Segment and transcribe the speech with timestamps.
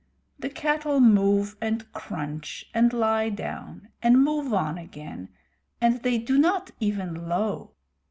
[0.39, 5.29] The cattle move and crunch, and lie down, and move on again,
[5.79, 7.73] and they do not even low.